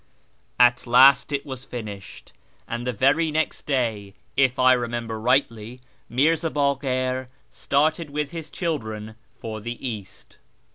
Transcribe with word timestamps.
At 0.59 0.87
last 0.87 1.31
it 1.31 1.45
was 1.45 1.63
INTRODUCTORY 1.63 1.79
15 1.79 1.85
finished, 1.85 2.33
and 2.67 2.87
the 2.87 2.91
very 2.91 3.29
next 3.29 3.67
day, 3.67 4.15
if 4.35 4.57
I 4.57 4.73
remember 4.73 5.19
rightly, 5.21 5.79
Mirza 6.09 6.49
Bakir 6.49 7.27
started 7.51 8.09
with 8.09 8.31
his 8.31 8.49
children 8.49 9.13
for 9.31 9.61
the 9.61 9.77
East. 9.87 10.39